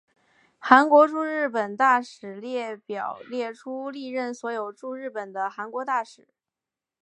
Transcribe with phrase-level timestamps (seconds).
[0.57, 6.27] 韩国驻日本大使列表列出历任所有驻日本的韩国大使。